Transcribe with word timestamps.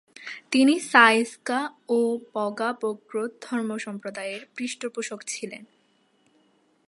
তিনি 0.51 0.79
সা-স্ক্যা 0.91 1.59
ও 1.89 1.99
ব্কা'-ব্র্গ্যুদ 2.33 3.31
ধর্মসম্প্রদায়ের 3.41 4.41
পৃষ্ঠপোষক 4.55 5.19
ছিলেন। 5.27 5.63